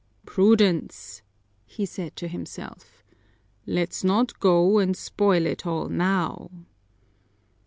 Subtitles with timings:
[0.25, 1.21] "Prudence!"
[1.67, 3.03] he said to himself.
[3.67, 6.49] "Let's not go and spoil it all now."